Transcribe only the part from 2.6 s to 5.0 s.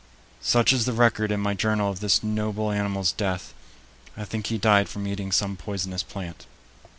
animal's death. I think he died